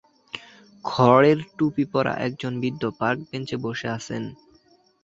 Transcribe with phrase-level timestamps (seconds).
[0.85, 4.23] খড়ের টুপি পরা একজন বৃদ্ধ পার্ক বেঞ্চে বসে আছেন।